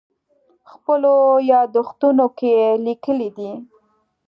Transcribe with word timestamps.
خپلو 0.71 1.13
یادښتونو 1.51 2.25
کې 2.37 2.53
لیکلي 2.85 3.29
دي. 3.37 3.51